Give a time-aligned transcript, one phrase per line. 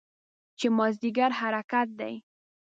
[0.59, 2.13] چې مازدیګر حرکت دی.